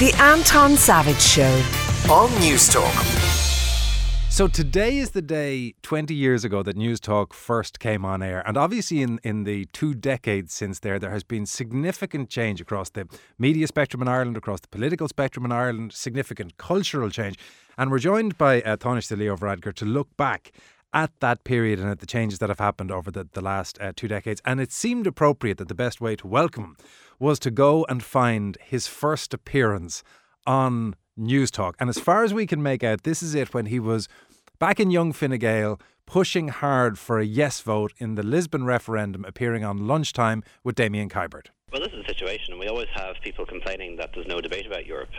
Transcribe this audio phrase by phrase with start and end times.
[0.00, 1.54] The Anton Savage Show
[2.12, 2.90] on Newstalk.
[4.28, 8.42] So today is the day 20 years ago that Newstalk first came on air.
[8.44, 12.90] And obviously, in, in the two decades since there, there has been significant change across
[12.90, 13.06] the
[13.38, 17.38] media spectrum in Ireland, across the political spectrum in Ireland, significant cultural change.
[17.78, 20.50] And we're joined by uh, Taoiseach Leo Varadkar to look back
[20.94, 23.92] at that period and at the changes that have happened over the, the last uh,
[23.94, 24.40] two decades.
[24.46, 26.76] And it seemed appropriate that the best way to welcome him
[27.18, 30.02] was to go and find his first appearance
[30.46, 31.74] on Newstalk.
[31.78, 34.08] And as far as we can make out, this is it when he was
[34.58, 39.24] back in Young Fine Gael pushing hard for a yes vote in the Lisbon referendum,
[39.24, 41.46] appearing on lunchtime with Damien Kiberd.
[41.84, 44.86] This is the situation, and we always have people complaining that there's no debate about
[44.86, 45.10] Europe.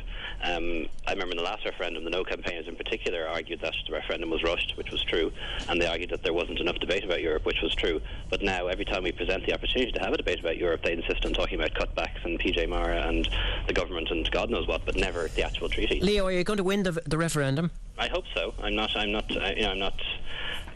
[0.42, 3.94] Um, I remember in the last referendum, the No campaigners in particular argued that the
[3.94, 5.32] referendum was rushed, which was true,
[5.70, 8.02] and they argued that there wasn't enough debate about Europe, which was true.
[8.32, 10.94] But now, every time we present the opportunity to have a debate about Europe, they
[10.94, 13.30] insist on talking about cutbacks and PJ Mara and
[13.68, 16.00] the government and God knows what, but never the actual treaty.
[16.00, 17.70] Leo, are you going to win the, the referendum?
[18.00, 18.56] I hope so.
[18.64, 18.90] I'm not.
[18.96, 19.30] I'm not.
[19.30, 20.02] Uh, you know, I'm not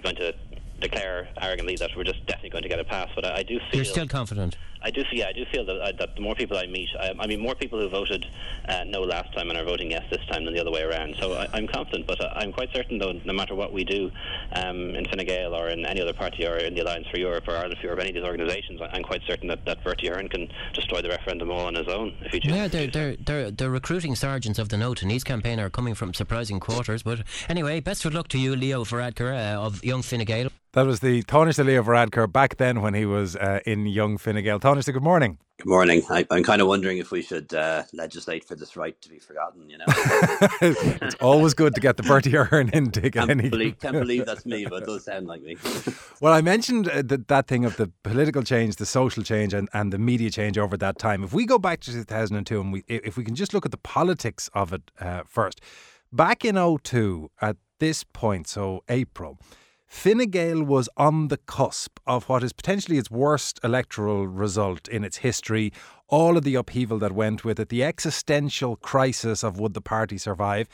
[0.03, 0.35] going to
[0.81, 3.13] declare arrogantly that we're just definitely going to get it passed.
[3.15, 4.55] But I, I do feel you're still confident.
[4.81, 7.13] I do, yeah, I do feel that, uh, that the more people I meet, I,
[7.19, 8.25] I mean, more people who voted
[8.67, 11.15] uh, no last time and are voting yes this time than the other way around.
[11.19, 14.11] So I, am confident, but uh, I'm quite certain, though, no matter what we do
[14.53, 17.47] um, in Fine Gael or in any other party or in the Alliance for Europe
[17.47, 20.29] or Ireland for Europe, any of these organisations, I'm quite certain that, that Bertie Ahern
[20.29, 22.57] can destroy the referendum all on his own if he chooses.
[22.57, 25.93] Yeah, they're, they're, they're, they're recruiting sergeants of the note, and his campaign are coming
[25.93, 27.03] from surprising quarters.
[27.03, 30.49] But anyway, best of luck to you, Leo Varadkar uh, of Young Fine Gael.
[30.73, 34.43] That was the Taoiseach Leo Varadkar back then when he was uh, in Young Fine
[34.43, 34.59] Gael.
[34.59, 35.39] Taoiseach, good morning.
[35.57, 36.03] Good morning.
[36.11, 39.17] I, am kind of wondering if we should uh, legislate for this right to be
[39.17, 39.67] forgotten.
[39.67, 39.85] You know,
[40.61, 42.91] it's always good to get the Bertie Ahern in.
[42.91, 43.49] Can't any...
[43.49, 45.57] believe, can't believe that's me, but it does sound like me.
[46.21, 49.69] well, I mentioned uh, that, that thing of the political change, the social change, and,
[49.73, 51.23] and the media change over that time.
[51.23, 53.77] If we go back to 2002 and we, if we can just look at the
[53.77, 55.61] politics of it uh, first,
[56.13, 59.39] back in 02, at this point, so April
[59.89, 65.03] Fine Gael was on the cusp of what is potentially its worst electoral result in
[65.03, 65.73] its history,
[66.07, 70.19] all of the upheaval that went with it, the existential crisis of would the party
[70.19, 70.67] survive.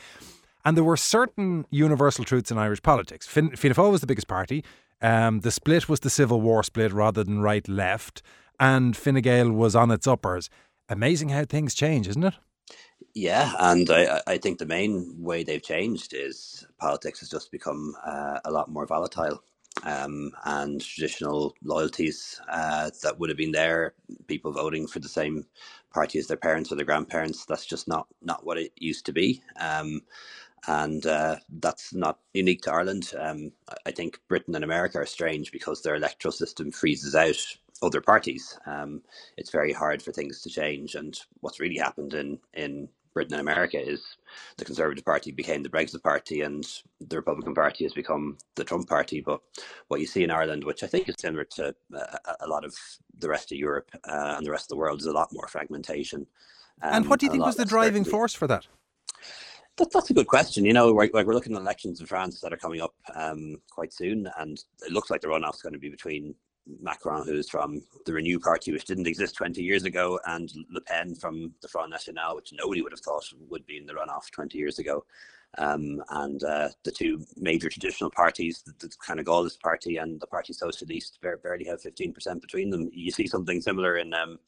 [0.66, 3.26] And there were certain universal truths in Irish politics.
[3.26, 4.62] Fin- Fianna Fáil was the biggest party.
[5.00, 8.20] Um, the split was the Civil War split rather than right left.
[8.60, 10.50] And Fine Gael was on its uppers.
[10.90, 12.34] Amazing how things change, isn't it?
[13.16, 17.96] Yeah, and I, I think the main way they've changed is politics has just become
[18.06, 19.42] uh, a lot more volatile.
[19.84, 23.94] Um, and traditional loyalties uh, that would have been there,
[24.28, 25.46] people voting for the same
[25.94, 29.14] party as their parents or their grandparents, that's just not not what it used to
[29.14, 29.42] be.
[29.60, 30.02] Um,
[30.68, 33.12] and uh, that's not unique to Ireland.
[33.18, 33.52] Um,
[33.86, 37.36] I think Britain and America are strange because their electoral system freezes out
[37.82, 38.58] other parties.
[38.66, 39.02] Um,
[39.38, 40.94] it's very hard for things to change.
[40.94, 44.04] And what's really happened in, in Britain and America is
[44.58, 46.66] the Conservative Party became the Brexit Party and
[47.00, 49.22] the Republican Party has become the Trump Party.
[49.22, 49.40] But
[49.88, 52.74] what you see in Ireland, which I think is similar to uh, a lot of
[53.18, 55.48] the rest of Europe uh, and the rest of the world, is a lot more
[55.48, 56.26] fragmentation.
[56.82, 58.10] Um, and what do you think was the driving certainty.
[58.10, 58.66] force for that?
[59.78, 60.66] That, that's a good question.
[60.66, 63.94] You know, we're, we're looking at elections in France that are coming up um, quite
[63.94, 66.34] soon, and it looks like the runoff is going to be between
[66.80, 71.14] Macron, who's from the Renew Party, which didn't exist 20 years ago, and Le Pen
[71.14, 74.58] from the Front National, which nobody would have thought would be in the runoff 20
[74.58, 75.04] years ago.
[75.58, 80.20] Um, and uh, the two major traditional parties, the, the kind of Gaullist Party and
[80.20, 82.90] the Party Socialiste, barely have 15% between them.
[82.92, 84.38] You see something similar in um,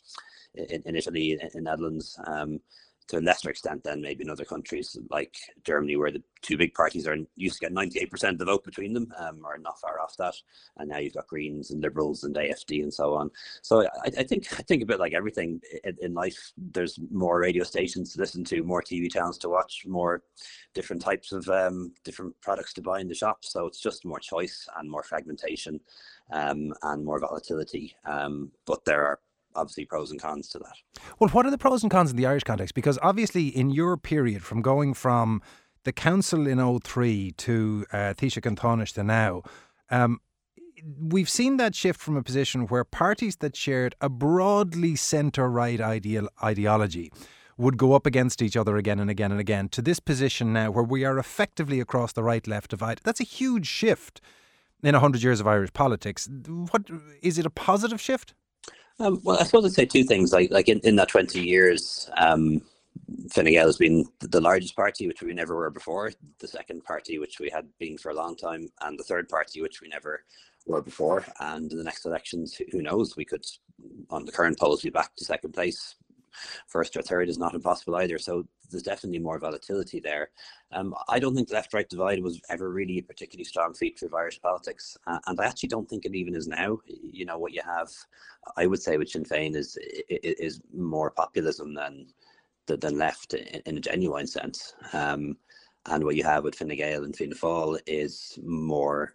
[0.55, 2.19] in, in, Italy, in, in Netherlands.
[2.27, 2.61] Um,
[3.09, 6.75] to a lesser extent than maybe in other countries like Germany, where the two big
[6.75, 10.01] parties are used to get 98% of the vote between them, um, are not far
[10.01, 10.35] off that.
[10.77, 13.31] And now you've got Greens and Liberals and AFD and so on.
[13.63, 17.41] So I, I think I think a bit like everything in, in, life, there's more
[17.41, 20.23] radio stations to listen to, more TV channels to watch, more
[20.75, 23.45] different types of um, different products to buy in the shop.
[23.45, 25.81] So it's just more choice and more fragmentation
[26.31, 27.97] um, and more volatility.
[28.05, 29.21] Um, but there are
[29.59, 30.75] obviously pros and cons to that.
[31.19, 32.75] Well, what are the pros and cons in the Irish context?
[32.75, 35.43] Because obviously, in your period from going from
[35.85, 39.43] the council in 03 to uh, Taoiseach and Tánaiste to now,
[39.91, 40.21] um,
[41.01, 45.81] we've seen that shift from a position where parties that shared a broadly centre right
[45.81, 47.13] ideal ideology
[47.57, 50.71] would go up against each other again and again and again to this position now
[50.71, 53.01] where we are effectively across the right left divide.
[53.03, 54.21] That's a huge shift
[54.83, 56.29] in 100 years of Irish politics.
[56.47, 56.89] What
[57.21, 58.35] is it a positive shift?
[59.01, 60.33] Um, well, I suppose I'd say two things.
[60.33, 62.63] Like, like in, in that 20 years, um,
[63.31, 66.11] Fine Gael has been the largest party, which we never were before,
[66.41, 69.63] the second party, which we had been for a long time, and the third party,
[69.63, 70.25] which we never
[70.67, 71.25] were before.
[71.41, 73.17] And in the next elections, who knows?
[73.17, 73.45] We could,
[74.11, 75.95] on the current polls, be back to second place.
[76.67, 78.19] First or third is not impossible either.
[78.19, 80.31] So there's definitely more volatility there.
[80.73, 84.15] Um, I don't think the left-right divide was ever really a particularly strong feature of
[84.15, 86.79] Irish politics, uh, and I actually don't think it even is now.
[86.87, 87.89] You know what you have,
[88.57, 92.07] I would say, with Sinn Féin is is more populism than
[92.67, 94.75] than left in, in a genuine sense.
[94.93, 95.37] Um,
[95.87, 99.15] and what you have with Fine Gael and Fianna Fáil is more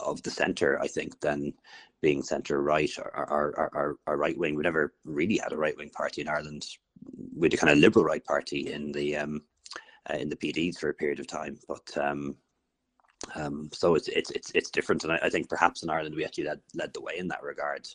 [0.00, 1.52] of the centre, I think, than
[2.00, 4.54] being centre right or, or, or, or right wing.
[4.54, 6.66] We never really had a right wing party in Ireland.
[7.36, 9.42] We had a kind of liberal right party in the um,
[10.08, 12.36] uh, in the PDs for a period of time, but um,
[13.34, 15.04] um, so it's it's it's it's different.
[15.04, 17.42] And I, I, think perhaps in Ireland we actually led led the way in that
[17.42, 17.86] regard,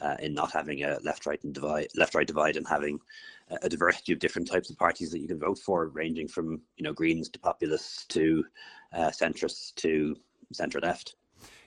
[0.00, 2.98] uh, in not having a left right and divide left right divide and having
[3.60, 6.84] a diversity of different types of parties that you can vote for, ranging from you
[6.84, 8.44] know Greens to populists to
[8.94, 10.16] uh, centrists to
[10.52, 11.16] centre left.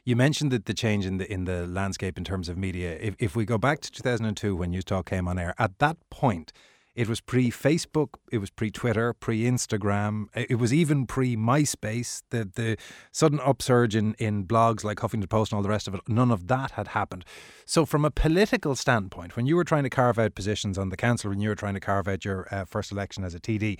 [0.07, 2.95] You mentioned that the change in the in the landscape in terms of media.
[3.01, 6.53] If if we go back to 2002 when Newstalk came on air, at that point
[6.93, 12.21] it was pre Facebook, it was pre Twitter, pre Instagram, it was even pre MySpace.
[12.29, 12.77] The the
[13.11, 16.29] sudden upsurge in, in blogs like Huffington Post and all the rest of it, none
[16.29, 17.25] of that had happened.
[17.65, 20.97] So, from a political standpoint, when you were trying to carve out positions on the
[20.97, 23.79] council, when you were trying to carve out your uh, first election as a TD,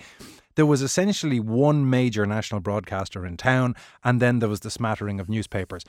[0.56, 5.20] there was essentially one major national broadcaster in town, and then there was the smattering
[5.20, 5.84] of newspapers.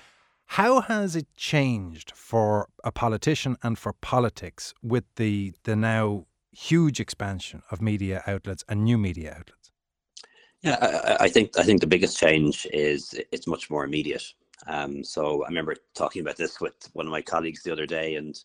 [0.52, 7.00] How has it changed for a politician and for politics with the the now huge
[7.00, 9.72] expansion of media outlets and new media outlets?
[10.62, 10.78] Yeah,
[11.20, 14.24] I, I think I think the biggest change is it's much more immediate.
[14.66, 18.16] Um, so I remember talking about this with one of my colleagues the other day,
[18.16, 18.36] and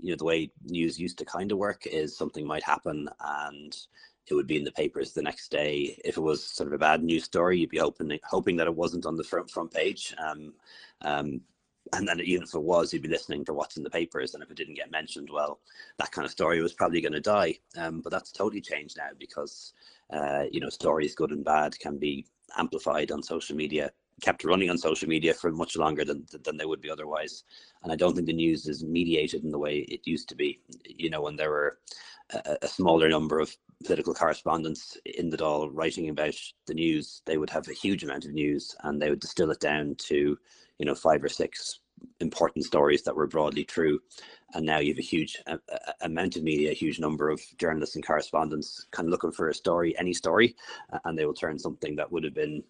[0.00, 3.76] you know the way news used to kind of work is something might happen and
[4.28, 5.98] it would be in the papers the next day.
[6.04, 8.74] If it was sort of a bad news story, you'd be hoping hoping that it
[8.74, 10.14] wasn't on the front front page.
[10.18, 10.54] Um,
[11.02, 11.40] um,
[11.92, 14.34] and then even if it was, you'd be listening to what's in the papers.
[14.34, 15.60] And if it didn't get mentioned, well,
[15.98, 17.58] that kind of story was probably going to die.
[17.76, 19.72] Um, but that's totally changed now because,
[20.12, 22.26] uh, you know, stories, good and bad, can be
[22.58, 26.66] amplified on social media, kept running on social media for much longer than than they
[26.66, 27.44] would be otherwise.
[27.82, 30.60] And I don't think the news is mediated in the way it used to be.
[30.84, 31.78] You know, when there were
[32.30, 36.34] a, a smaller number of political correspondents in the Dáil writing about
[36.66, 39.60] the news, they would have a huge amount of news and they would distill it
[39.60, 40.38] down to
[40.78, 41.80] you know five or six
[42.20, 44.00] important stories that were broadly true.
[44.54, 45.56] And now you have a huge uh,
[46.02, 49.54] amount of media a huge number of journalists and correspondents kind of looking for a
[49.54, 50.54] story any story
[51.04, 52.62] and they will turn something that would have been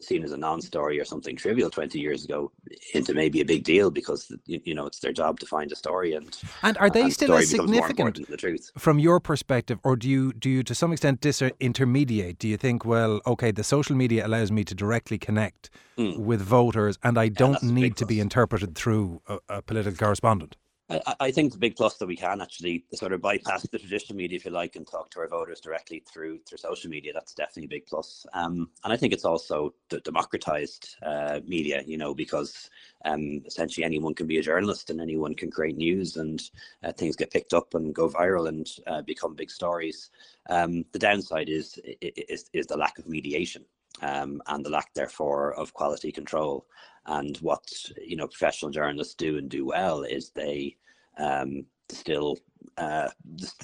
[0.00, 2.50] seen as a non-story or something trivial 20 years ago
[2.92, 6.14] into maybe a big deal because you, know it's their job to find a story
[6.14, 8.70] and and are they and still as significant the truth.
[8.76, 12.84] from your perspective or do you do you to some extent disintermediate do you think
[12.84, 16.18] well okay the social media allows me to directly connect mm.
[16.18, 20.56] with voters and I don't yeah, need to be interpreted through a, a political correspondent
[20.90, 24.36] I, think the big plus that we can actually sort of bypass the traditional media,
[24.36, 27.12] if you like, and talk to our voters directly through through social media.
[27.14, 28.26] That's definitely a big plus.
[28.34, 32.68] Um, and I think it's also the democratized uh, media, you know, because
[33.06, 36.42] um, essentially anyone can be a journalist and anyone can create news and
[36.82, 40.10] uh, things get picked up and go viral and uh, become big stories.
[40.50, 43.64] Um, the downside is, is is the lack of mediation
[44.02, 46.66] um, and the lack, therefore, of quality control.
[47.06, 47.64] And what
[48.02, 50.76] you know professional journalists do and do well is they
[51.18, 52.38] um, distill
[52.78, 53.10] uh,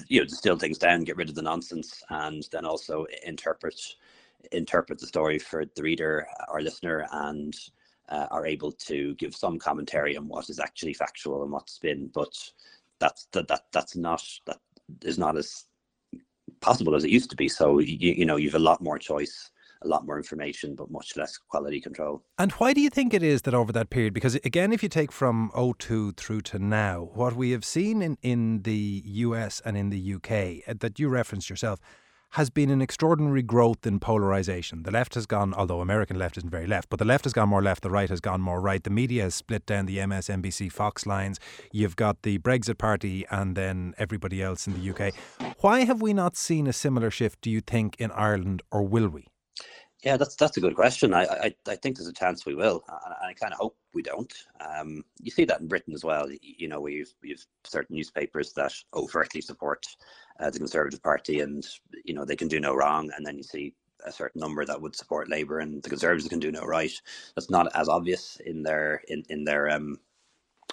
[0.07, 3.81] you know distill things down, get rid of the nonsense, and then also interpret
[4.51, 7.55] interpret the story for the reader or listener and
[8.09, 12.09] uh, are able to give some commentary on what is actually factual and what's been
[12.13, 12.35] but
[12.99, 14.57] that's that, that that's not that
[15.03, 15.65] is not as
[16.61, 19.51] possible as it used to be so you, you know you've a lot more choice
[19.81, 22.23] a lot more information, but much less quality control.
[22.37, 24.13] And why do you think it is that over that period?
[24.13, 28.17] Because again, if you take from 02 through to now, what we have seen in,
[28.21, 31.79] in the US and in the UK uh, that you referenced yourself
[32.35, 34.83] has been an extraordinary growth in polarization.
[34.83, 37.49] The left has gone, although American left isn't very left, but the left has gone
[37.49, 38.81] more left, the right has gone more right.
[38.81, 41.41] The media has split down the MSNBC Fox lines.
[41.73, 45.13] You've got the Brexit Party and then everybody else in the UK.
[45.59, 49.09] Why have we not seen a similar shift, do you think, in Ireland, or will
[49.09, 49.27] we?
[50.03, 51.13] Yeah, that's that's a good question.
[51.13, 52.83] I I, I think there's a chance we will.
[52.89, 54.33] I, I kind of hope we don't.
[54.61, 56.29] Um, you see that in Britain as well.
[56.41, 59.85] You know, we've we've certain newspapers that overtly support
[60.39, 61.67] uh, the Conservative Party, and
[62.05, 63.73] you know they can do no wrong, and then you see
[64.05, 66.93] a certain number that would support Labour, and the Conservatives can do no right.
[67.35, 69.97] That's not as obvious in their in in their um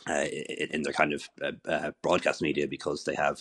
[0.08, 0.26] uh,
[0.70, 3.40] in their kind of uh, uh, broadcast media because they have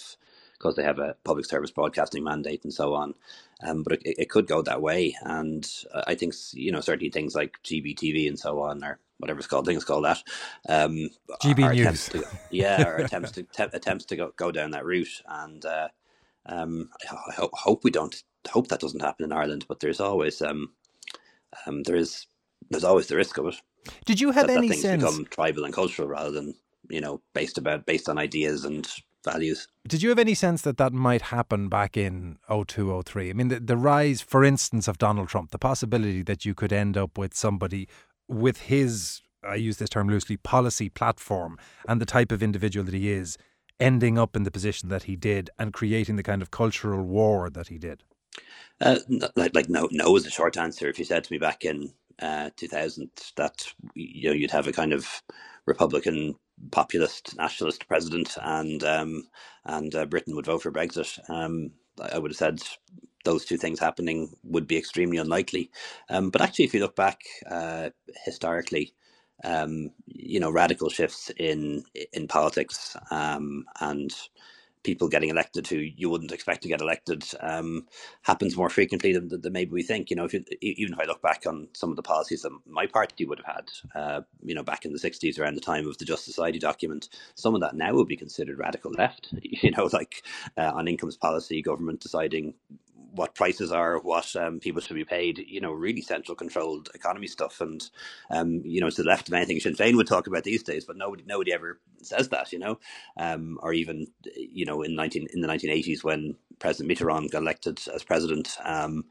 [0.60, 3.16] because they have a public service broadcasting mandate and so on.
[3.64, 5.68] Um, but it, it could go that way, and
[6.08, 9.66] I think you know certainly things like GBTV and so on, or whatever it's called,
[9.68, 10.24] things called that.
[10.70, 11.10] Um,
[11.44, 15.22] GB News, to, yeah, or attempts to te- attempts to go, go down that route,
[15.28, 15.88] and uh,
[16.48, 20.44] Um, I ho- hope we don't hope that doesn't happen in Ireland, but there's always
[20.44, 20.74] um,
[21.68, 22.28] um, there is
[22.70, 23.56] there's always the risk of it.
[24.06, 24.90] Did you have that, any that things sense?
[24.90, 26.56] become tribal and cultural rather than
[26.90, 28.88] you know based about based on ideas and
[29.28, 29.68] values.
[29.88, 33.30] Did you have any sense that that might happen back in 02, 03?
[33.30, 36.74] I mean, the, the rise, for instance, of Donald Trump, the possibility that you could
[36.74, 37.88] end up with somebody
[38.28, 41.58] with his, I use this term loosely, policy platform
[41.88, 43.38] and the type of individual that he is,
[43.80, 47.50] ending up in the position that he did and creating the kind of cultural war
[47.50, 48.04] that he did?
[48.80, 49.00] Uh,
[49.36, 50.88] like, like no, no is a short answer.
[50.88, 51.92] If you said to me back in
[52.22, 55.22] uh, 2000 that you know you'd have a kind of
[55.66, 56.36] Republican
[56.72, 59.28] populist nationalist president and um,
[59.66, 61.72] and uh, Britain would vote for Brexit, um,
[62.14, 62.62] I would have said
[63.26, 65.72] those two things happening would be extremely unlikely.
[66.10, 67.92] Um, but actually, if you look back uh,
[68.26, 68.94] historically,
[69.44, 71.84] um, you know, radical shifts in
[72.14, 74.14] in politics um, and
[74.88, 77.86] people getting elected who you wouldn't expect to get elected um,
[78.22, 80.10] happens more frequently than, than, maybe we think.
[80.10, 82.58] You know, if you, even if I look back on some of the policies that
[82.66, 85.86] my party would have had, uh, you know, back in the 60s around the time
[85.86, 89.28] of the Just Society document, some of that now would be considered radical left.
[89.68, 90.24] You know, like
[90.56, 92.54] uh, on incomes policy, government deciding
[93.14, 97.28] what prices are, what um, people should be paid, you know, really central controlled economy
[97.28, 97.62] stuff.
[97.62, 97.88] And,
[98.32, 100.86] um, you know, to the left of anything Sinn Féin would talk about these days,
[100.86, 102.80] but nobody, nobody ever says that, you know,
[103.18, 107.80] um, or even, you know, in 19, in the 1980s when President Mitterrand got elected
[107.94, 109.06] as president, um,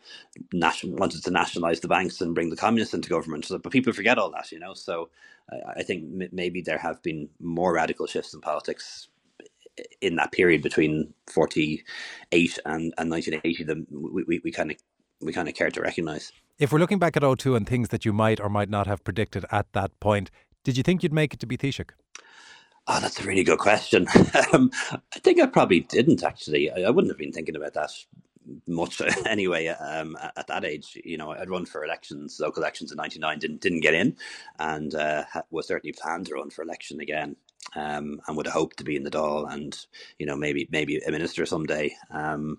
[0.53, 3.45] national, wanted to nationalize the banks and bring the communists into government.
[3.47, 5.11] So, but people forget all that, you know, so
[5.50, 9.09] I, I think m- maybe there have been more radical shifts in politics
[10.00, 14.76] in that period between 48 and, and 1980 that we, we, kind of
[15.21, 16.33] we kind of care to recognize.
[16.59, 19.04] If we're looking back at 02 and things that you might or might not have
[19.04, 20.30] predicted at that point,
[20.64, 21.90] did you think you'd make it to be Taoiseach?
[22.88, 24.06] Oh, that's a really good question.
[24.52, 26.71] um, I think I probably didn't actually.
[26.71, 27.90] I, I, wouldn't have been thinking about that
[28.66, 29.66] much anyway.
[29.66, 33.61] Um, at that age, you know, I'd run for elections, local elections in '99, didn't
[33.61, 34.16] didn't get in,
[34.61, 37.37] and uh, was certainly planned to run for election again
[37.75, 39.77] um, and would have hoped to be in the Dáil and
[40.19, 41.95] you know maybe maybe a minister someday.
[42.11, 42.59] Um,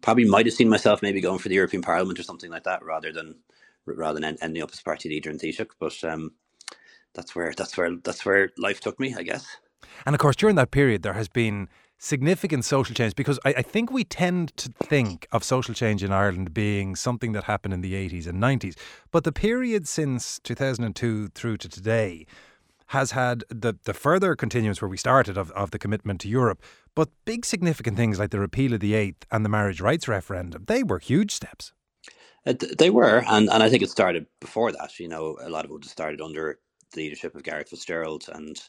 [0.00, 2.84] probably might have seen myself maybe going for the European Parliament or something like that
[2.84, 3.36] rather than
[3.86, 5.70] rather than ending up as party leader in Taoiseach.
[5.78, 6.32] But um,
[7.14, 9.46] that's where that's where that's where life took me, I guess.
[10.06, 13.62] And of course, during that period, there has been significant social change because I, I,
[13.62, 17.80] think we tend to think of social change in Ireland being something that happened in
[17.80, 18.76] the 80s and 90s.
[19.10, 22.26] But the period since 2002 through to today
[22.94, 26.62] has had the, the further continuance where we started of, of the commitment to Europe,
[26.94, 30.64] but big significant things like the repeal of the Eighth and the marriage rights referendum,
[30.66, 31.72] they were huge steps.
[32.46, 34.98] Uh, they were, and, and I think it started before that.
[34.98, 36.58] You know, a lot of it started under
[36.94, 38.60] the leadership of Garret FitzGerald, and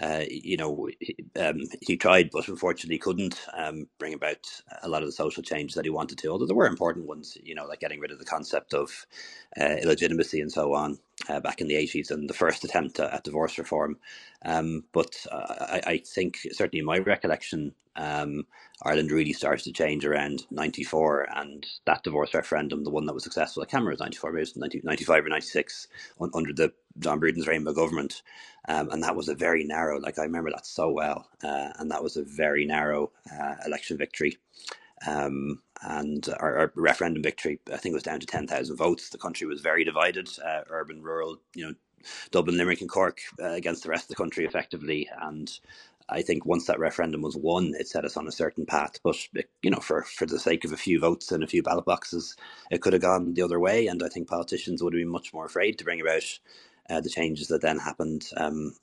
[0.00, 4.46] uh, you know he, um, he, tried, but unfortunately couldn't um, bring about
[4.82, 6.28] a lot of the social change that he wanted to.
[6.28, 9.06] Although there were important ones, you know, like getting rid of the concept of
[9.60, 10.98] uh, illegitimacy and so on
[11.28, 13.98] uh, back in the eighties, and the first attempt at divorce reform.
[14.44, 18.44] Um, but uh, I, I, think certainly in my recollection, um,
[18.82, 23.22] Ireland really started to change around 94 and that divorce referendum, the one that was
[23.22, 25.88] successful at Cameron was 94, maybe it was 95 or 96
[26.20, 28.22] on, under the John Bruton's Rainbow government.
[28.68, 31.28] Um, and that was a very narrow, like I remember that so well.
[31.42, 34.38] Uh, and that was a very narrow uh, election victory.
[35.06, 39.08] Um, and our, our, referendum victory, I think, it was down to 10,000 votes.
[39.08, 41.74] The country was very divided, uh, urban, rural, you know,
[42.30, 45.08] Dublin, Limerick, and Cork uh, against the rest of the country effectively.
[45.20, 45.50] And
[46.08, 48.98] I think once that referendum was won, it set us on a certain path.
[49.02, 49.16] But
[49.62, 52.36] you know, for for the sake of a few votes and a few ballot boxes,
[52.70, 53.86] it could have gone the other way.
[53.86, 56.38] And I think politicians would have been much more afraid to bring about
[56.90, 58.74] uh, the changes that then happened um,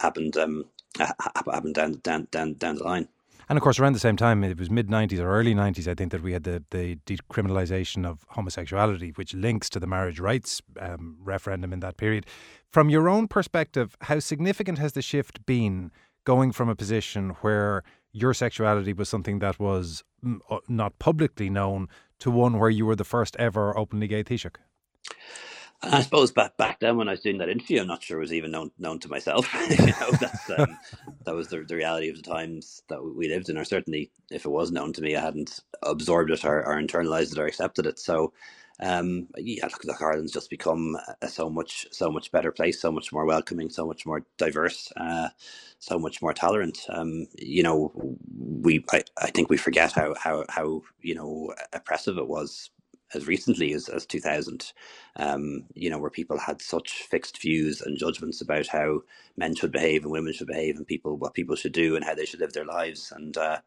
[0.00, 0.64] happened um,
[0.98, 3.08] happened down down down down the line.
[3.48, 5.94] And of course, around the same time, it was mid 90s or early 90s, I
[5.94, 10.60] think, that we had the, the decriminalisation of homosexuality, which links to the marriage rights
[10.78, 12.26] um, referendum in that period.
[12.70, 15.90] From your own perspective, how significant has the shift been
[16.24, 21.88] going from a position where your sexuality was something that was mm, not publicly known
[22.18, 24.56] to one where you were the first ever openly gay Taoiseach?
[25.82, 28.22] I suppose back back then when I was doing that interview, I'm not sure it
[28.22, 29.48] was even known known to myself.
[29.70, 30.78] you know, that's, um,
[31.24, 33.58] that was the, the reality of the times that we lived in.
[33.58, 37.32] Or certainly, if it was known to me, I hadn't absorbed it or, or internalized
[37.32, 37.98] it or accepted it.
[37.98, 38.34] So,
[38.82, 42.92] um, yeah, look, look, Ireland's just become a so much so much better place, so
[42.92, 45.30] much more welcoming, so much more diverse, uh,
[45.80, 46.80] so much more tolerant.
[46.90, 47.92] Um, you know,
[48.36, 52.70] we I, I think we forget how how how you know oppressive it was
[53.14, 54.72] as recently as, as 2000,
[55.16, 59.00] um, you know, where people had such fixed views and judgments about how
[59.36, 62.14] men should behave and women should behave and people what people should do and how
[62.14, 63.58] they should live their lives, and uh,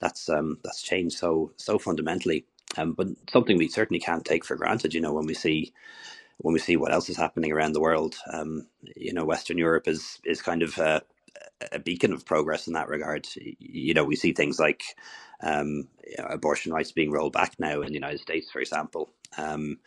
[0.00, 2.46] that's um, that's changed so so fundamentally.
[2.78, 5.64] Um, but something we certainly can't take for granted, you know, when we see
[6.38, 8.16] when we see what else is happening around the world.
[8.32, 11.00] Um, you know, Western Europe is is kind of uh,
[11.72, 13.26] a beacon of progress in that regard.
[13.34, 14.82] You know, we see things like
[15.42, 19.10] um, you know, abortion rights being rolled back now in the United States, for example.
[19.36, 19.78] Um,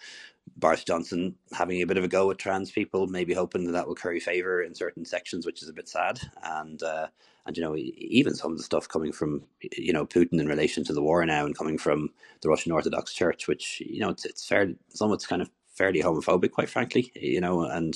[0.58, 3.88] Boris Johnson having a bit of a go at trans people, maybe hoping that that
[3.88, 6.20] will curry favor in certain sections, which is a bit sad.
[6.44, 7.08] And uh,
[7.46, 10.84] and you know, even some of the stuff coming from you know Putin in relation
[10.86, 12.10] to the war now, and coming from
[12.42, 15.50] the Russian Orthodox Church, which you know it's it's fair, some of it's kind of
[15.70, 17.12] fairly homophobic, quite frankly.
[17.16, 17.96] You know, and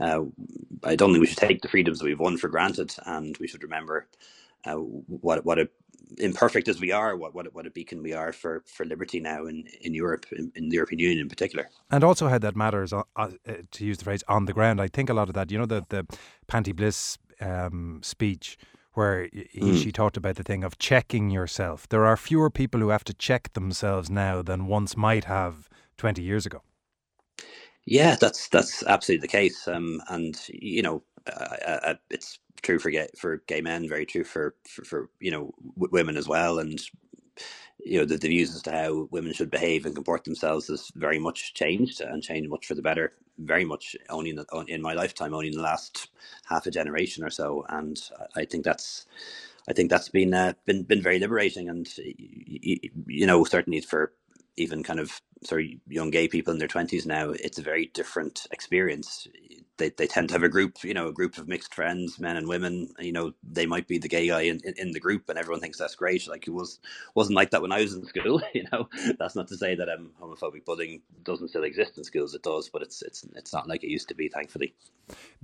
[0.00, 0.22] uh,
[0.82, 3.48] I don't think we should take the freedoms that we've won for granted, and we
[3.48, 4.06] should remember
[4.64, 5.68] uh, what what a
[6.18, 9.46] imperfect as we are, what what what a beacon we are for, for liberty now
[9.46, 11.68] in, in Europe, in, in the European Union in particular.
[11.90, 13.30] And also how that matters, uh, uh,
[13.72, 14.80] to use the phrase, on the ground.
[14.80, 16.06] I think a lot of that, you know, the the
[16.48, 18.58] Panti Bliss um, speech
[18.94, 19.82] where he, mm.
[19.82, 21.88] she talked about the thing of checking yourself.
[21.88, 26.22] There are fewer people who have to check themselves now than once might have 20
[26.22, 26.62] years ago.
[27.86, 29.66] Yeah, that's that's absolutely the case.
[29.68, 34.24] Um, and you know, uh, uh, it's true for gay for gay men, very true
[34.24, 36.60] for for, for you know w- women as well.
[36.60, 36.80] And
[37.84, 40.90] you know, the, the views as to how women should behave and comport themselves has
[40.96, 43.14] very much changed and changed much for the better.
[43.38, 46.08] Very much only in, the, in my lifetime, only in the last
[46.46, 47.66] half a generation or so.
[47.70, 48.00] And
[48.36, 49.06] I think that's
[49.68, 51.88] I think that's been uh, been been very liberating, and
[53.06, 54.12] you know certainly for
[54.56, 58.46] even kind of sorry young gay people in their 20s now it's a very different
[58.50, 59.26] experience
[59.76, 62.36] they, they tend to have a group you know a group of mixed friends men
[62.36, 65.28] and women you know they might be the gay guy in, in, in the group
[65.28, 66.26] and everyone thinks that's great.
[66.28, 66.78] Like it was
[67.14, 68.88] wasn't like that when i was in school you know?
[69.18, 72.68] That's not to say that um, homophobic bullying doesn't still exist in schools it does
[72.68, 74.74] but it's it's it's not like it used to be thankfully.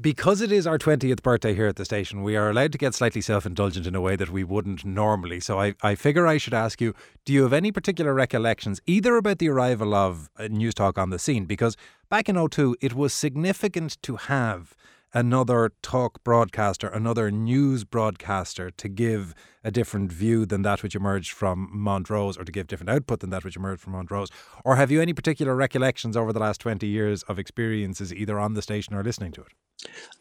[0.01, 2.95] Because it is our 20th birthday here at the station we are allowed to get
[2.95, 5.41] slightly self-indulgent in a way that we wouldn't normally.
[5.41, 6.95] So i, I figure i should ask you
[7.25, 11.45] do you have any particular recollections either about the arrival of Newstalk on the scene?
[11.45, 11.77] Because
[12.11, 14.75] back in 02 it was significant to have
[15.13, 21.33] another talk broadcaster, another news broadcaster to give a different view than that which emerged
[21.33, 24.29] from Montrose or to give different output than that which emerged from Montrose?
[24.65, 28.55] Or have you any particular recollections over the last 20 years of experiences either on
[28.55, 29.53] the station or listening to it?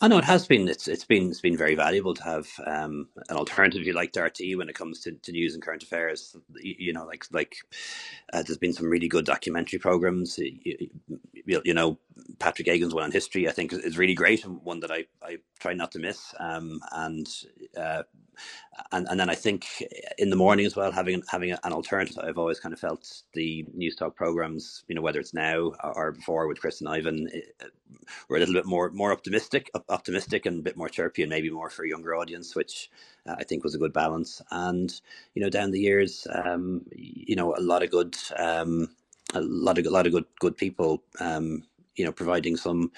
[0.02, 0.68] I know it has been.
[0.70, 4.56] It's it's been it's been very valuable to have um, an alternative, you like, to
[4.56, 6.36] when it comes to, to news and current affairs.
[6.62, 7.58] You, you know, like like
[8.32, 10.38] uh, there's been some really good documentary programs.
[10.38, 10.90] You,
[11.46, 11.98] you, you, know,
[12.40, 15.38] Patrick Geoghegan's one on history, I think, is really great and one that I, I
[15.60, 16.34] try not to miss.
[16.40, 17.28] Um, and
[17.76, 18.04] uh,
[18.92, 19.66] and and then I think
[20.18, 23.66] in the morning as well, having having an alternative, I've always kind of felt the
[23.78, 27.66] Newstalk programs, you know, whether it's now or before with Chris and Ivan, eh,
[28.30, 31.50] were a little bit more more optimistic, optimistic, and a bit more chirpy, and maybe
[31.50, 32.90] more for a younger audience, which
[33.28, 34.42] uh, I think was a good balance.
[34.52, 34.94] And
[35.36, 38.18] you know, down the years, um, you know, a lot of good.
[38.38, 38.90] Um,
[39.34, 41.64] a lot of a lot of good good people um,
[41.96, 42.92] you know providing some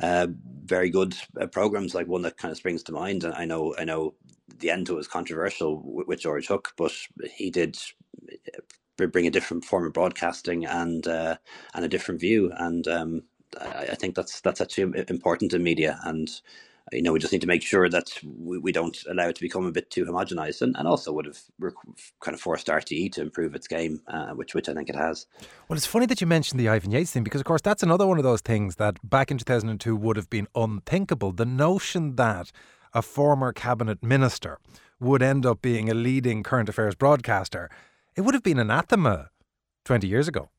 [0.00, 0.26] uh,
[0.64, 3.74] very good uh, programs like one that kind of springs to mind and i know
[3.78, 4.14] i know
[4.58, 6.92] the end to was controversial with, with george hook but
[7.32, 7.78] he did
[8.56, 11.36] uh, bring a different form of broadcasting and uh,
[11.74, 13.22] and a different view and um,
[13.60, 16.30] I, I, think that's that's actually important in media and
[16.92, 19.40] you know, we just need to make sure that we, we don't allow it to
[19.40, 21.40] become a bit too homogenized, and, and also would have
[22.20, 25.26] kind of forced RTE to improve its game, uh, which which I think it has.
[25.68, 28.06] Well, it's funny that you mentioned the Ivan Yates thing because, of course, that's another
[28.06, 31.32] one of those things that back in 2002 would have been unthinkable.
[31.32, 32.52] The notion that
[32.92, 34.58] a former cabinet minister
[35.00, 37.70] would end up being a leading current affairs broadcaster,
[38.14, 39.30] it would have been anathema
[39.84, 40.50] 20 years ago.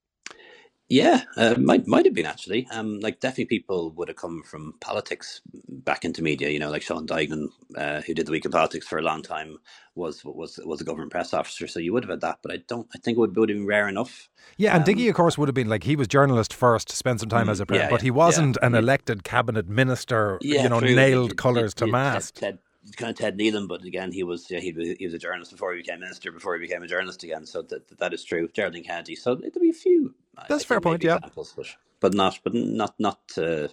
[0.88, 2.68] Yeah, uh, might might have been actually.
[2.72, 6.50] Um, like definitely people would have come from politics back into media.
[6.50, 9.24] You know, like Sean Duignan, uh, who did the Week in Politics for a long
[9.24, 9.58] time,
[9.96, 11.66] was was was a government press officer.
[11.68, 12.88] So you would have had that, but I don't.
[12.94, 14.30] I think it would, would have been rare enough.
[14.58, 17.20] Yeah, and um, Diggy, of course, would have been like he was journalist first, spent
[17.20, 20.38] some time mm, as a press, yeah, but he wasn't yeah, an elected cabinet minister.
[20.42, 20.94] Yeah, you know, true.
[20.94, 22.36] nailed colours to mast.
[22.36, 22.60] Ted,
[22.96, 25.74] kind of Ted Nealon, but again, he was yeah, he, he was a journalist before
[25.74, 27.46] he became minister, before he became a journalist again.
[27.46, 28.48] So that that is true.
[28.54, 29.16] Geraldine Kennedy.
[29.16, 30.14] So there'll be a few.
[30.50, 31.04] That's I fair point.
[31.04, 31.68] Yeah, examples, but,
[32.00, 33.20] but not, but not not.
[33.38, 33.68] Uh,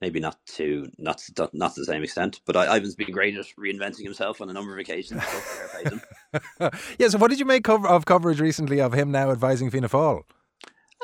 [0.00, 2.40] maybe not to not not to the same extent.
[2.44, 5.22] But I, Ivan's been great at reinventing himself on a number of occasions.
[5.24, 6.00] So
[6.98, 7.08] yeah.
[7.08, 10.22] So what did you make cover of coverage recently of him now advising Fianna Fáil?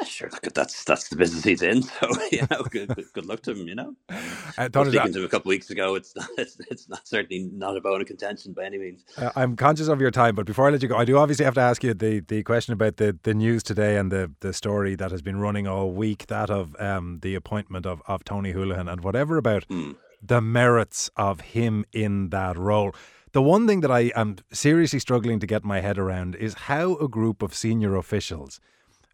[0.05, 1.83] Sure, look, that's that's the business he's in.
[2.01, 3.67] So you know, good, good, luck to him.
[3.67, 6.89] You know, uh, speaking to him a couple of weeks ago, it's not, it's, it's
[6.89, 9.05] not certainly not a bone of contention by any means.
[9.17, 11.47] Uh, I'm conscious of your time, but before I let you go, I do obviously
[11.47, 14.53] have to ask you the, the question about the, the news today and the, the
[14.53, 18.53] story that has been running all week, that of um, the appointment of, of Tony
[18.53, 19.97] Holohan and whatever about mm.
[20.23, 22.95] the merits of him in that role.
[23.33, 26.97] The one thing that I am seriously struggling to get my head around is how
[26.97, 28.61] a group of senior officials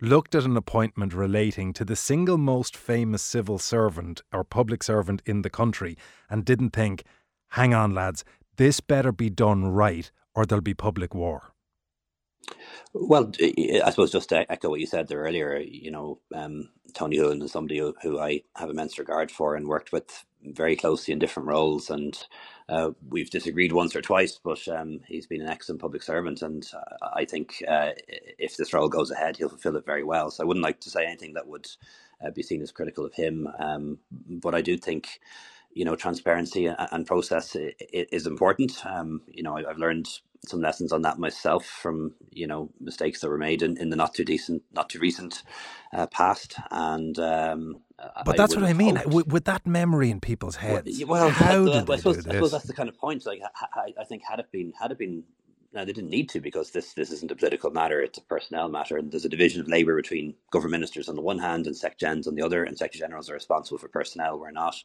[0.03, 5.23] looked at an appointment relating to the single most famous civil servant or public servant
[5.25, 5.97] in the country
[6.29, 7.05] and didn't think,
[7.51, 8.25] hang on, lads,
[8.57, 11.53] this better be done right or there'll be public war.
[12.93, 17.17] Well, I suppose just to echo what you said there earlier, you know, um, Tony
[17.17, 21.13] Holohan is somebody who, who I have immense regard for and worked with very closely
[21.13, 21.89] in different roles.
[21.89, 22.19] And
[22.69, 26.43] uh, we've disagreed once or twice, but um, he's been an excellent public servant.
[26.43, 27.91] And uh, I think uh,
[28.39, 30.31] if this role goes ahead, he'll fulfill it very well.
[30.31, 31.69] So I wouldn't like to say anything that would
[32.25, 33.49] uh, be seen as critical of him.
[33.61, 33.99] Um,
[34.29, 35.21] but I do think.
[35.75, 38.87] You know, transparency and process is important.
[38.87, 40.09] Um, you know, I've learned
[40.47, 43.97] some lessons on that myself from you know mistakes that were made in, in the
[43.97, 45.43] not too decent, not too recent
[45.95, 46.57] uh, past.
[46.71, 47.83] And um,
[48.25, 49.01] but that's what I mean.
[49.07, 52.67] With, with, that memory in people's heads, well, how did I, suppose, I suppose that's
[52.67, 53.25] the kind of point.
[53.27, 53.41] Like,
[53.75, 55.25] I, I think had it been had it been
[55.73, 58.69] now they didn't need to because this this isn't a political matter; it's a personnel
[58.69, 58.97] matter.
[58.97, 61.99] And there's a division of labour between government ministers on the one hand and sec
[61.99, 64.39] gens on the other, and secretary generals are responsible for personnel.
[64.39, 64.77] We're not.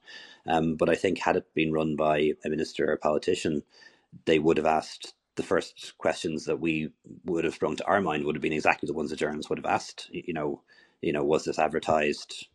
[0.45, 3.63] Um, but I think had it been run by a minister or a politician,
[4.25, 6.89] they would have asked the first questions that we
[7.25, 9.59] would have sprung to our mind would have been exactly the ones the journalists would
[9.59, 10.09] have asked.
[10.11, 10.61] You know,
[11.01, 12.47] you know, was this advertised?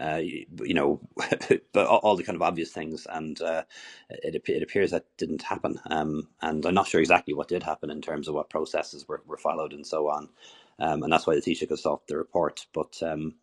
[0.00, 1.00] Uh, you know,
[1.72, 3.62] but all the kind of obvious things, and uh,
[4.10, 5.80] it, it appears that didn't happen.
[5.90, 9.22] Um, and I'm not sure exactly what did happen in terms of what processes were,
[9.26, 10.28] were followed and so on.
[10.80, 12.66] Um, and that's why the Taoiseach has sought the report.
[12.72, 13.34] But um,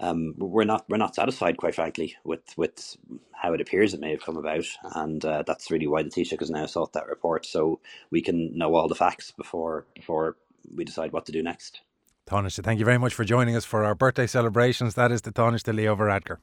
[0.00, 2.96] um, we're not we're not satisfied, quite frankly, with with
[3.32, 6.40] how it appears it may have come about, and uh, that's really why the Taoiseach
[6.40, 10.36] has now sought that report, so we can know all the facts before before
[10.74, 11.80] we decide what to do next.
[12.28, 14.94] Taoiseach, thank you very much for joining us for our birthday celebrations.
[14.94, 16.38] That is the Taoiseach Leo Varadkar.